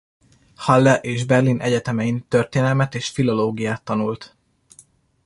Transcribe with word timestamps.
Halle 0.55 0.95
és 1.01 1.25
Berlin 1.25 1.59
egyetemein 1.61 2.25
történelmet 2.27 2.95
és 2.95 3.09
filológiát 3.09 3.83
tanult. 3.83 4.35